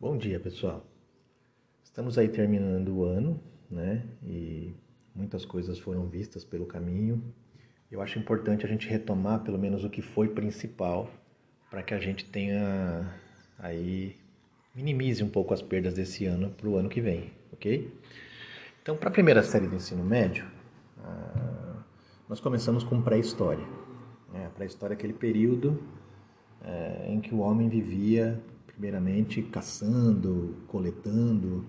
[0.00, 0.86] Bom dia, pessoal.
[1.82, 4.04] Estamos aí terminando o ano, né?
[4.22, 4.72] E
[5.12, 7.20] muitas coisas foram vistas pelo caminho.
[7.90, 11.10] Eu acho importante a gente retomar pelo menos o que foi principal
[11.68, 13.12] para que a gente tenha
[13.58, 14.14] aí
[14.72, 17.92] minimize um pouco as perdas desse ano para o ano que vem, ok?
[18.80, 20.46] Então, para a primeira série do ensino médio,
[21.02, 21.82] ah,
[22.28, 23.66] nós começamos com pré-história.
[24.32, 24.46] Né?
[24.46, 25.82] A pré-história é aquele período
[26.62, 28.40] é, em que o homem vivia
[28.78, 31.66] primeiramente caçando, coletando,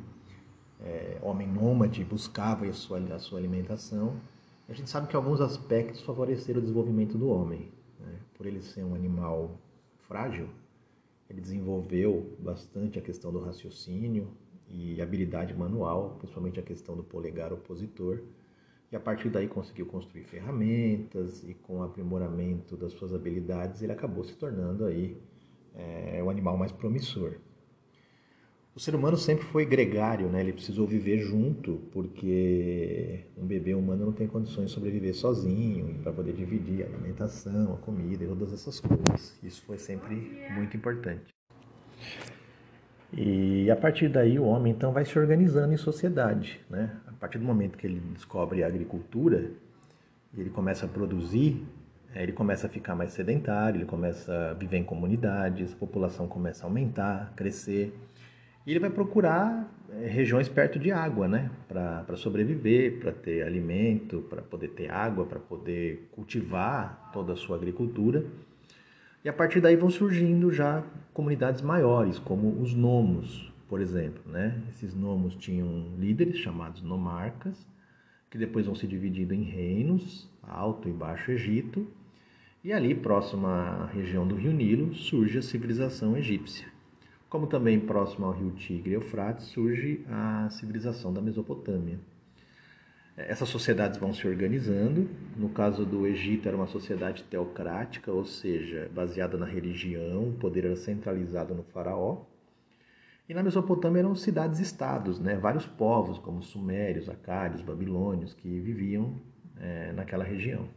[0.80, 4.22] é, homem nômade buscava a sua, a sua alimentação.
[4.70, 7.72] A gente sabe que alguns aspectos favoreceram o desenvolvimento do homem.
[8.00, 8.20] Né?
[8.36, 9.60] Por ele ser um animal
[10.08, 10.50] frágil,
[11.28, 14.28] ele desenvolveu bastante a questão do raciocínio
[14.68, 18.22] e habilidade manual, principalmente a questão do polegar opositor.
[18.92, 23.92] E a partir daí conseguiu construir ferramentas e com o aprimoramento das suas habilidades ele
[23.92, 25.18] acabou se tornando aí
[25.76, 27.36] é o animal mais promissor.
[28.76, 30.40] O ser humano sempre foi gregário, né?
[30.40, 36.14] ele precisou viver junto, porque um bebê humano não tem condições de sobreviver sozinho, para
[36.14, 39.38] poder dividir a alimentação, a comida e todas essas coisas.
[39.44, 40.16] Isso foi sempre
[40.54, 41.34] muito importante.
[43.12, 46.62] E a partir daí o homem então vai se organizando em sociedade.
[46.70, 46.96] Né?
[47.08, 49.52] A partir do momento que ele descobre a agricultura,
[50.38, 51.66] ele começa a produzir,
[52.16, 56.66] ele começa a ficar mais sedentário, ele começa a viver em comunidades, a população começa
[56.66, 57.94] a aumentar, crescer.
[58.66, 61.50] E ele vai procurar eh, regiões perto de água, né?
[61.68, 67.56] Para sobreviver, para ter alimento, para poder ter água, para poder cultivar toda a sua
[67.56, 68.26] agricultura.
[69.24, 74.22] E a partir daí vão surgindo já comunidades maiores, como os nomos, por exemplo.
[74.26, 74.62] Né?
[74.70, 77.68] Esses nomos tinham líderes chamados nomarcas,
[78.30, 81.88] que depois vão se dividindo em reinos, Alto e Baixo Egito,
[82.64, 86.68] e ali, próximo à região do rio Nilo, surge a civilização egípcia.
[87.30, 92.00] Como também próximo ao rio Tigre e Eufrates surge a civilização da Mesopotâmia.
[93.16, 95.10] Essas sociedades vão se organizando.
[95.38, 100.66] No caso do Egito, era uma sociedade teocrática, ou seja, baseada na religião, o poder
[100.66, 102.24] era centralizado no faraó.
[103.30, 105.38] E na Mesopotâmia eram cidades-estados, né?
[105.38, 109.22] vários povos, como sumérios, acádios, babilônios, que viviam
[109.62, 110.68] é, naquela região.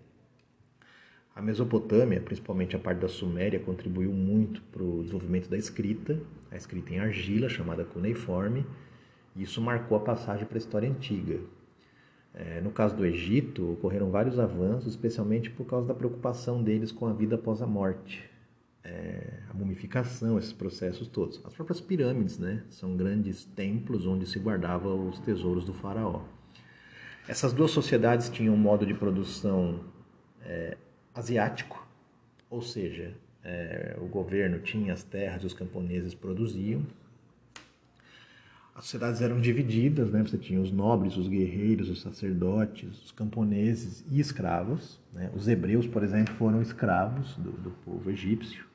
[1.35, 6.21] A Mesopotâmia, principalmente a parte da Suméria, contribuiu muito para o desenvolvimento da escrita,
[6.51, 8.67] a escrita em argila, chamada cuneiforme,
[9.35, 11.41] e isso marcou a passagem para a história antiga.
[12.35, 17.07] É, no caso do Egito, ocorreram vários avanços, especialmente por causa da preocupação deles com
[17.07, 18.31] a vida após a morte,
[18.85, 21.41] é, a mumificação, esses processos todos.
[21.45, 26.23] As próprias pirâmides né, são grandes templos onde se guardavam os tesouros do faraó.
[27.29, 29.81] Essas duas sociedades tinham um modo de produção
[30.45, 30.77] é,
[31.15, 31.87] asiático,
[32.51, 36.85] ou seja, é, o governo tinha as terras e os camponeses produziam.
[38.75, 40.23] As sociedades eram divididas, né?
[40.23, 44.99] você tinha os nobres, os guerreiros, os sacerdotes, os camponeses e escravos.
[45.13, 45.31] Né?
[45.35, 48.72] Os hebreus, por exemplo, foram escravos do, do povo egípcio.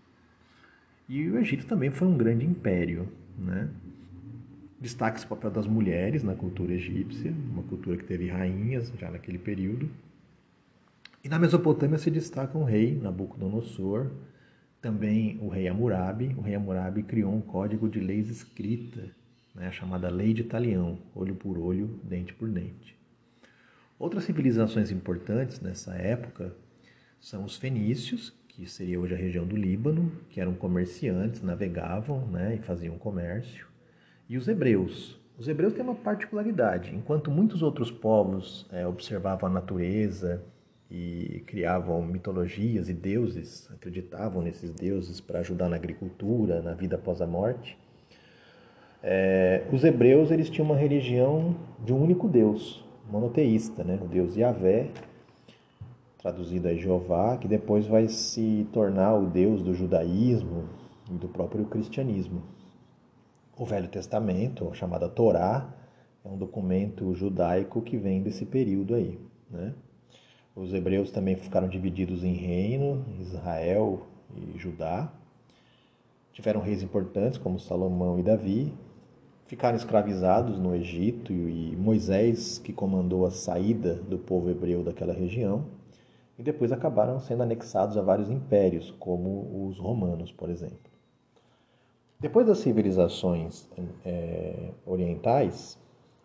[1.07, 3.07] E o Egito também foi um grande império.
[3.37, 3.69] Né?
[4.79, 9.37] Destaca-se o papel das mulheres na cultura egípcia, uma cultura que teve rainhas já naquele
[9.37, 9.89] período.
[11.23, 14.11] E na Mesopotâmia se destaca um rei, Nabucodonosor,
[14.81, 16.35] também o rei Hammurabi.
[16.37, 19.09] O rei Hammurabi criou um código de leis escrita,
[19.55, 22.95] né, chamada Lei de Talião, olho por olho, dente por dente.
[23.97, 26.55] Outras civilizações importantes nessa época
[27.19, 32.55] são os fenícios, que seria hoje a região do Líbano, que eram comerciantes, navegavam né,
[32.55, 33.67] e faziam comércio,
[34.27, 35.21] e os hebreus.
[35.37, 40.43] Os hebreus têm uma particularidade, enquanto muitos outros povos é, observavam a natureza,
[40.89, 47.21] e criavam mitologias e deuses, acreditavam nesses deuses para ajudar na agricultura, na vida após
[47.21, 47.77] a morte.
[49.03, 53.99] É, os hebreus eles tinham uma religião de um único Deus, monoteísta, né?
[54.01, 54.89] o Deus Yahvé,
[56.27, 60.65] traduzido a Jeová, que depois vai se tornar o Deus do judaísmo
[61.09, 62.43] e do próprio cristianismo.
[63.57, 65.73] O Velho Testamento, chamada Torá,
[66.25, 69.17] é um documento judaico que vem desse período aí,
[69.49, 69.73] né?
[70.53, 75.13] Os hebreus também ficaram divididos em reino, Israel e Judá.
[76.33, 78.73] Tiveram reis importantes como Salomão e Davi.
[79.45, 85.76] Ficaram escravizados no Egito e Moisés, que comandou a saída do povo hebreu daquela região.
[86.37, 90.77] E depois acabaram sendo anexados a vários impérios, como os romanos, por exemplo.
[92.19, 93.67] Depois das civilizações
[94.05, 95.77] é, orientais,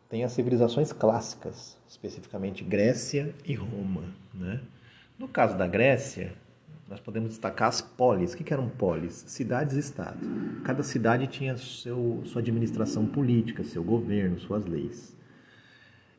[0.08, 4.02] tem as civilizações clássicas, especificamente Grécia e Roma.
[4.34, 4.60] Né?
[5.18, 6.34] No caso da Grécia,
[6.88, 8.34] nós podemos destacar as polis.
[8.34, 9.24] O que eram polis?
[9.26, 10.18] Cidades-estado.
[10.62, 15.16] Cada cidade tinha seu, sua administração política, seu governo, suas leis.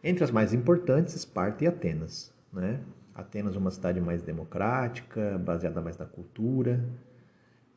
[0.03, 2.33] Entre as mais importantes, Esparta e Atenas.
[2.51, 2.79] Né?
[3.13, 6.83] Atenas uma cidade mais democrática, baseada mais na cultura,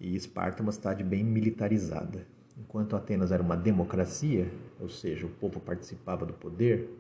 [0.01, 2.27] e Esparta uma cidade bem militarizada.
[2.59, 4.51] Enquanto Atenas era uma democracia,
[4.81, 6.91] ou seja, o povo participava do poder,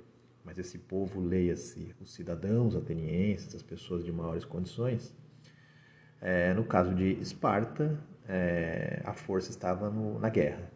[0.44, 5.15] mas esse povo, leia-se, os cidadãos atenienses, as pessoas de maiores condições,
[6.21, 7.99] é, no caso de Esparta,
[8.29, 10.75] é, a força estava no, na guerra.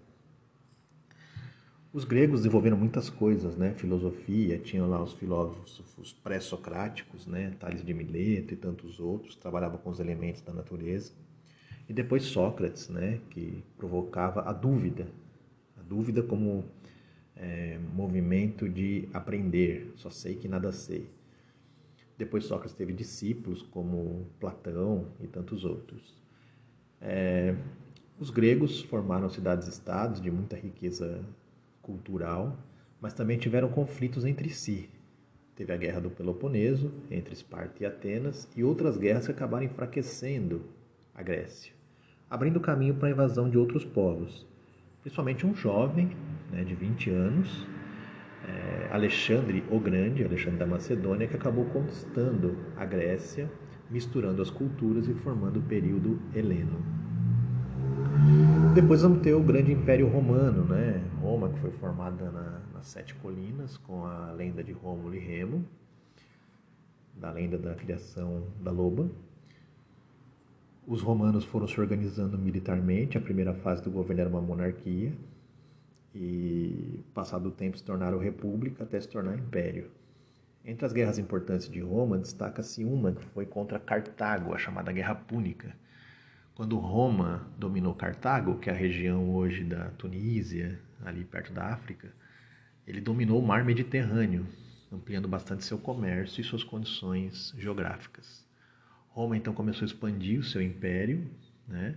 [1.92, 3.74] Os gregos desenvolveram muitas coisas, né?
[3.74, 7.52] Filosofia, tinham lá os filósofos pré-socráticos, né?
[7.58, 11.12] Tales de Mileto e tantos outros, trabalhavam com os elementos da natureza.
[11.88, 13.20] E depois Sócrates, né?
[13.30, 15.08] Que provocava a dúvida,
[15.76, 16.64] a dúvida como
[17.34, 21.10] é, movimento de aprender, só sei que nada sei.
[22.16, 26.14] Depois Sócrates teve discípulos como Platão e tantos outros.
[27.00, 27.56] É,
[28.16, 31.24] os gregos formaram cidades-estados de muita riqueza
[31.90, 32.56] cultural,
[33.00, 34.88] mas também tiveram conflitos entre si.
[35.56, 40.62] Teve a Guerra do Peloponeso, entre Esparta e Atenas, e outras guerras que acabaram enfraquecendo
[41.14, 41.72] a Grécia,
[42.30, 44.46] abrindo caminho para a invasão de outros povos.
[45.02, 46.16] Principalmente um jovem
[46.50, 47.66] né, de 20 anos,
[48.46, 53.50] é, Alexandre o Grande, Alexandre da Macedônia, que acabou conquistando a Grécia,
[53.90, 56.99] misturando as culturas e formando o período heleno.
[58.74, 61.02] Depois vamos ter o grande Império Romano, né?
[61.20, 65.64] Roma, que foi formada na, nas Sete Colinas, com a lenda de Rômulo e Remo,
[67.14, 69.10] da lenda da criação da loba.
[70.86, 75.12] Os romanos foram se organizando militarmente, a primeira fase do governo era uma monarquia,
[76.14, 79.90] e passado o tempo se tornaram república até se tornar império.
[80.64, 85.14] Entre as guerras importantes de Roma, destaca-se uma que foi contra Cartago, a chamada Guerra
[85.14, 85.74] Púnica,
[86.54, 92.12] quando Roma dominou Cartago, que é a região hoje da Tunísia, ali perto da África,
[92.86, 94.46] ele dominou o mar Mediterrâneo,
[94.92, 98.46] ampliando bastante seu comércio e suas condições geográficas.
[99.08, 101.30] Roma então começou a expandir o seu império,
[101.66, 101.96] né?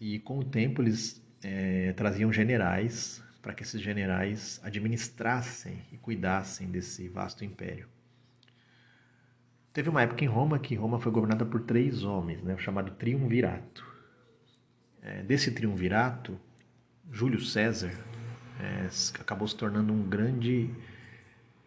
[0.00, 6.70] e com o tempo eles é, traziam generais para que esses generais administrassem e cuidassem
[6.70, 7.88] desse vasto império.
[9.72, 13.86] Teve uma época em Roma que Roma foi governada por três homens, né, chamado Triunvirato.
[15.00, 16.36] É, desse Triunvirato,
[17.12, 17.92] Júlio César
[18.58, 18.88] é,
[19.20, 20.68] acabou se tornando um grande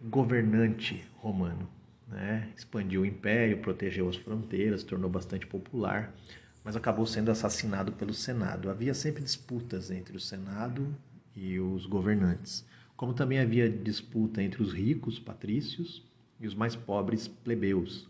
[0.02, 1.70] governante romano.
[2.10, 2.50] Né?
[2.58, 6.14] Expandiu o império, protegeu as fronteiras, tornou bastante popular,
[6.62, 8.70] mas acabou sendo assassinado pelo Senado.
[8.70, 10.94] Havia sempre disputas entre o Senado
[11.34, 12.66] e os governantes,
[12.98, 16.04] como também havia disputa entre os ricos patrícios
[16.44, 18.06] e os mais pobres plebeus.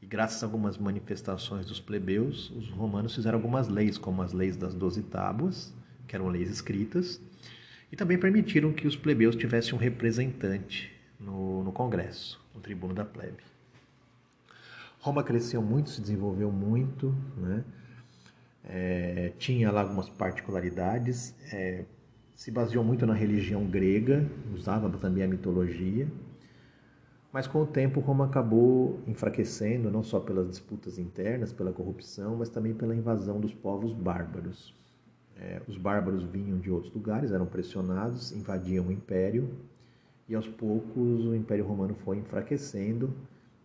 [0.00, 4.56] E graças a algumas manifestações dos plebeus, os romanos fizeram algumas leis, como as leis
[4.56, 5.74] das doze tábuas,
[6.06, 7.20] que eram leis escritas,
[7.90, 13.04] e também permitiram que os plebeus tivessem um representante no, no Congresso, no tribuno da
[13.04, 13.42] plebe.
[15.00, 17.64] Roma cresceu muito, se desenvolveu muito, né?
[18.62, 21.84] É, tinha lá algumas particularidades, é,
[22.34, 26.08] se baseou muito na religião grega, usava também a mitologia,
[27.36, 32.48] mas com o tempo, Roma acabou enfraquecendo, não só pelas disputas internas, pela corrupção, mas
[32.48, 34.74] também pela invasão dos povos bárbaros.
[35.38, 39.50] É, os bárbaros vinham de outros lugares, eram pressionados, invadiam o império,
[40.26, 43.12] e aos poucos o Império Romano foi enfraquecendo,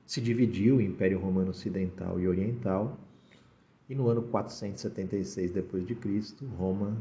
[0.05, 2.99] se dividiu em Império Romano Ocidental e Oriental,
[3.87, 6.97] e no ano 476 d.C., Roma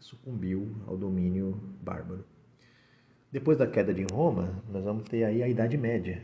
[0.00, 2.24] sucumbiu ao domínio bárbaro.
[3.34, 6.22] Depois da queda de Roma, nós vamos ter aí a Idade Média,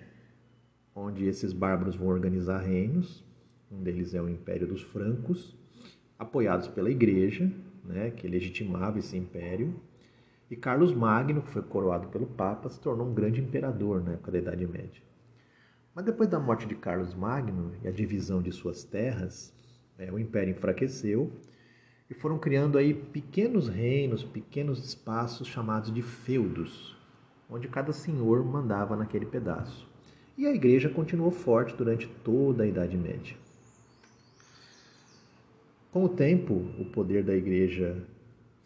[0.95, 3.25] onde esses bárbaros vão organizar reinos.
[3.69, 5.59] Um deles é o Império dos Francos,
[6.17, 7.50] apoiados pela Igreja,
[7.85, 9.75] né, que legitimava esse império.
[10.49, 14.31] E Carlos Magno, que foi coroado pelo Papa, se tornou um grande imperador na época
[14.31, 15.02] da Idade Média.
[15.93, 19.52] Mas depois da morte de Carlos Magno e a divisão de suas terras,
[19.99, 21.33] é, o império enfraqueceu
[22.09, 27.00] e foram criando aí pequenos reinos, pequenos espaços chamados de feudos,
[27.50, 29.88] onde cada senhor mandava naquele pedaço.
[30.38, 33.37] E a igreja continuou forte durante toda a Idade Média.
[35.92, 37.97] Com o tempo, o poder da igreja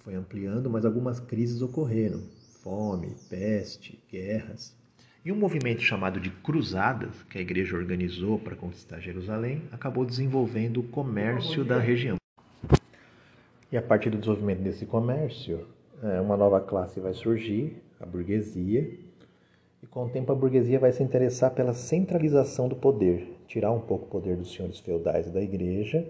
[0.01, 2.23] foi ampliando, mas algumas crises ocorreram:
[2.63, 4.77] fome, peste, guerras.
[5.25, 10.81] E um movimento chamado de Cruzadas, que a igreja organizou para conquistar Jerusalém, acabou desenvolvendo
[10.81, 12.17] o comércio da região.
[13.73, 15.67] E a partir do desenvolvimento desse comércio,
[16.03, 18.99] é, uma nova classe vai surgir, a burguesia,
[19.83, 23.81] E com o tempo a burguesia vai se interessar pela centralização do poder, tirar um
[23.81, 26.07] pouco o poder dos senhores feudais e da igreja,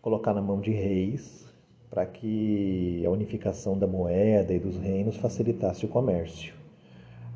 [0.00, 1.44] colocar na mão de reis,
[1.90, 6.54] para que a unificação da moeda e dos reinos facilitasse o comércio.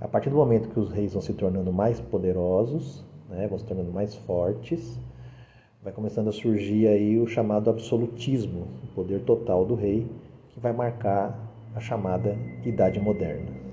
[0.01, 3.65] A partir do momento que os reis vão se tornando mais poderosos, né, vão se
[3.65, 4.99] tornando mais fortes,
[5.83, 10.07] vai começando a surgir aí o chamado absolutismo, o poder total do rei,
[10.51, 11.37] que vai marcar
[11.75, 13.66] a chamada Idade Moderna.